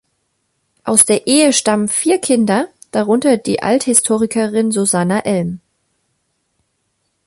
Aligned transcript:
Aus 0.83 1.05
der 1.05 1.27
Ehe 1.27 1.53
stammen 1.53 1.87
vier 1.87 2.17
Kinder, 2.19 2.67
darunter 2.89 3.37
die 3.37 3.61
Althistorikerin 3.61 4.71
Susanna 4.71 5.19
Elm. 5.19 5.59